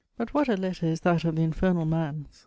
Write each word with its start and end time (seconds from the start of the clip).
But 0.17 0.33
what 0.33 0.49
a 0.49 0.57
letter 0.57 0.87
is 0.87 1.01
that 1.01 1.25
of 1.25 1.35
the 1.35 1.43
infernal 1.43 1.85
man's! 1.85 2.39